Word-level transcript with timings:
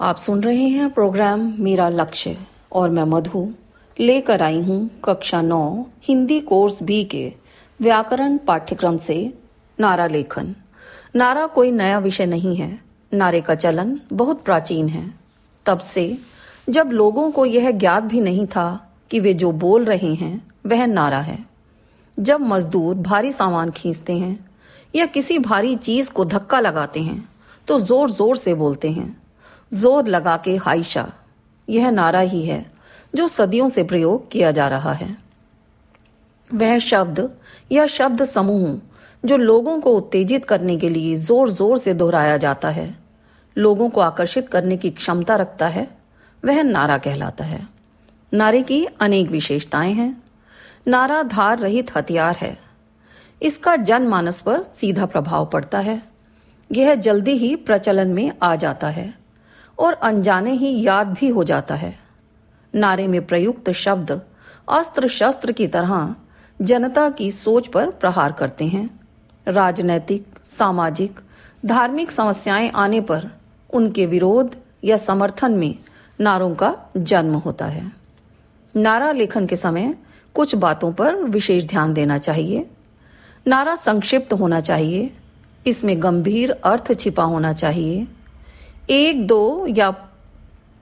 आप 0.00 0.16
सुन 0.16 0.42
रहे 0.42 0.66
हैं 0.68 0.88
प्रोग्राम 0.90 1.40
मेरा 1.58 1.88
लक्ष्य 1.88 2.36
और 2.72 2.90
मैं 2.90 3.02
मधु 3.04 3.46
लेकर 3.96 4.42
आई 4.42 4.60
हूँ 4.62 4.78
कक्षा 5.04 5.40
नौ 5.42 5.86
हिंदी 6.04 6.40
कोर्स 6.40 6.82
बी 6.82 7.02
के 7.04 7.32
व्याकरण 7.80 8.38
पाठ्यक्रम 8.38 8.96
से 8.98 9.18
नारा 9.78 10.06
लेखन। 10.06 10.54
नारा 11.16 11.46
कोई 11.46 11.70
नया 11.70 11.98
विषय 11.98 12.26
नहीं 12.26 12.56
है। 12.56 12.70
नारे 13.12 13.40
का 13.40 13.54
चलन 13.54 13.98
बहुत 14.12 14.42
प्राचीन 14.44 14.88
है। 14.88 15.04
तब 15.66 15.78
से 15.80 16.16
जब 16.68 16.90
लोगों 16.92 17.30
को 17.30 17.46
यह 17.46 17.70
ज्ञात 17.70 18.02
भी 18.04 18.20
नहीं 18.20 18.46
था 18.46 18.68
कि 19.10 19.20
वे 19.20 19.34
जो 19.34 19.52
बोल 19.52 19.84
रहे 19.84 20.14
हैं, 20.14 20.50
वह 20.66 20.86
नारा 20.86 21.20
है। 21.20 21.38
जब 22.18 22.40
मजदूर 22.48 22.94
भारी 22.96 23.32
सामान 23.32 23.70
खींचते 23.70 24.18
हैं 24.18 24.38
या 24.94 25.06
किसी 25.08 25.38
भारी 25.40 25.74
चीज़ 25.76 26.10
को 26.10 26.24
धक्का 26.26 26.60
लगाते 26.60 27.00
हैं 27.02 27.24
तो 27.68 27.80
ज़ोर 27.80 28.10
ज़ोर 28.10 28.36
से 28.36 28.54
बोलते 28.56 28.90
हैं। 28.90 29.19
ज़ोर 29.72 30.08
लगा 30.08 30.36
के 30.36 30.56
हाइशा, 30.56 31.12
यह 31.68 31.90
नारा 31.90 32.20
ही 32.20 32.42
है 32.42 32.64
जो 33.14 33.28
सदियों 33.28 33.68
से 33.68 33.82
प्रयोग 33.84 34.30
किया 34.30 34.50
जा 34.50 34.68
रहा 34.68 34.92
है। 34.92 35.16
वह 36.50 36.78
शब्द 36.78 37.30
या 37.72 37.86
शब्द 37.86 38.24
समूह 38.24 38.80
जो 39.24 39.36
लोगों 39.36 39.80
को 39.80 39.94
उत्तेजित 39.96 40.44
करने 40.44 40.76
के 40.76 40.88
लिए 40.88 41.16
ज़ोर 41.16 41.50
ज़ोर 41.50 41.78
से 41.78 41.94
दोहराया 41.94 42.36
जाता 42.36 42.70
है, 42.70 42.94
लोगों 43.56 43.88
को 43.90 44.00
आकर्षित 44.00 44.48
करने 44.48 44.76
की 44.76 44.90
क्षमता 44.90 45.36
रखता 45.36 45.68
है, 45.68 45.86
वह 46.44 46.62
नारा 46.62 46.98
कहलाता 46.98 47.44
है। 47.44 47.66
नारे 48.32 48.62
की 48.62 48.84
अनेक 49.00 49.30
विशेषताएँ 49.30 49.92
हैं। 49.92 50.22
नारा 50.88 51.22
धार 51.22 51.58
रहित 51.58 51.96
हथियार 51.96 52.36
है। 52.36 52.56
इसका 53.42 53.76
जनमानस 53.76 54.40
पर 54.40 54.62
सीधा 54.62 55.06
प्रभाव 55.06 55.46
पड़ता 55.46 55.78
है। 55.78 56.02
यह 56.70 56.94
जल्दी 56.94 57.32
ही 57.32 57.56
प्रचलन 57.56 58.08
में 58.08 58.32
आ 58.42 58.54
जाता 58.56 58.88
है। 58.88 59.19
और 59.80 59.92
अनजाने 59.92 60.52
ही 60.52 60.82
याद 60.82 61.06
भी 61.06 61.28
हो 61.28 61.44
जाता 61.44 61.74
है। 61.74 61.98
नारे 62.74 63.08
में 63.08 63.26
प्रयुक्त 63.26 63.70
शब्द 63.70 64.22
अस्त्र 64.68 65.08
शस्त्र 65.08 65.52
की 65.52 65.66
तरह 65.66 66.14
जनता 66.62 67.10
की 67.10 67.30
सोच 67.30 67.66
पर 67.66 67.90
प्रहार 67.90 68.32
करते 68.32 68.64
हैं। 68.64 69.00
राजनैतिक, 69.48 70.26
सामाजिक, 70.46 71.20
धार्मिक 71.66 72.10
समस्याएँ 72.10 72.70
आने 72.70 73.00
पर 73.00 73.30
उनके 73.74 74.06
विरोध 74.06 74.56
या 74.84 74.96
समर्थन 74.96 75.52
में 75.52 75.74
नारों 76.20 76.54
का 76.54 76.76
जन्म 76.96 77.34
होता 77.34 77.66
है। 77.66 77.92
नारा 78.76 79.12
लेखन 79.12 79.46
के 79.46 79.56
समय 79.56 79.94
कुछ 80.34 80.54
बातों 80.54 80.92
पर 80.92 81.16
विशेष 81.16 81.64
ध्यान 81.64 81.94
देना 81.94 82.18
चाहिए। 82.18 82.70
नारा 83.46 83.74
संक्षिप्त 83.74 84.32
होना 84.32 84.60
चाहिए। 84.60 85.12
इसमें 85.66 86.02
गंभीर 86.02 86.50
अर्थ 86.50 87.00
छिपा 87.00 87.24
होना 87.24 87.52
चाहिए। 87.52 88.06
एक, 88.90 89.26
दो 89.26 89.66
या 89.68 90.08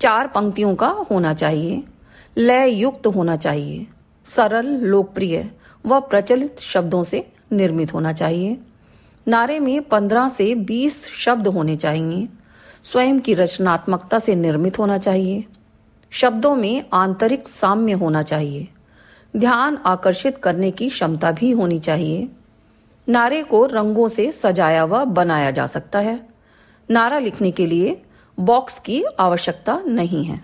चार 0.00 0.26
पंक्तियों 0.26 0.74
का 0.74 0.86
होना 0.86 1.34
चाहिए। 1.34 1.82
लय 2.38 2.70
युक्त 2.70 3.06
होना 3.06 3.36
चाहिए। 3.36 3.86
सरल, 4.24 4.66
लोकप्रिय 4.66 5.50
व 5.86 6.00
प्रचलित 6.00 6.60
शब्दों 6.60 7.02
से 7.02 7.32
निर्मित 7.52 7.94
होना 7.94 8.12
चाहिए। 8.12 8.58
नारे 9.28 9.60
में 9.60 9.82
पंद्रह 9.82 10.28
से 10.28 10.54
बीस 10.54 11.04
शब्द 11.04 11.46
होने 11.46 11.76
चाहिए। 11.76 12.28
स्वयं 12.84 13.20
की 13.20 13.34
रचनात्मकता 13.34 14.18
से 14.18 14.34
निर्मित 14.34 14.78
होना 14.78 14.98
चाहिए। 14.98 15.44
शब्दों 16.10 16.56
में 16.56 16.84
आंतरिक 16.92 17.48
साम्य 17.48 17.92
होना 17.92 18.22
चाहिए। 18.22 18.68
ध्यान 19.36 19.78
आकर्षित 19.86 20.38
करने 20.38 20.70
की 20.70 20.88
क्षमता 20.88 21.32
भी 21.32 21.50
होनी 21.50 21.78
चाहिए। 21.78 22.28
नारे 23.08 23.42
को 23.42 23.66
रंगों 23.66 24.08
से 24.08 24.32
सजाया 24.32 24.84
व 24.84 25.04
बनाया 25.04 25.50
जा 25.50 25.66
सकता 25.66 25.98
है। 25.98 26.37
नारा 26.90 27.18
लिखने 27.18 27.50
के 27.50 27.66
लिए 27.66 28.02
बॉक्स 28.40 28.78
की 28.78 29.02
आवश्यकता 29.20 29.82
नहीं 29.86 30.24
है। 30.24 30.40